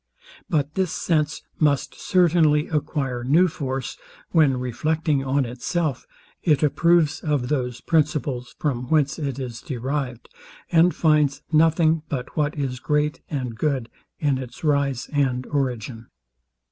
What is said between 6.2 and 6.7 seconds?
it